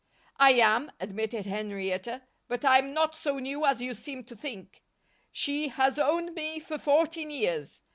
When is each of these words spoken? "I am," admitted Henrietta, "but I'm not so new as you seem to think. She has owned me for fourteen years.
"I 0.39 0.53
am," 0.53 0.91
admitted 0.99 1.45
Henrietta, 1.45 2.23
"but 2.47 2.65
I'm 2.65 2.91
not 2.91 3.13
so 3.13 3.37
new 3.37 3.67
as 3.67 3.83
you 3.83 3.93
seem 3.93 4.23
to 4.23 4.35
think. 4.35 4.81
She 5.31 5.67
has 5.67 5.99
owned 5.99 6.33
me 6.33 6.59
for 6.59 6.79
fourteen 6.79 7.29
years. 7.29 7.81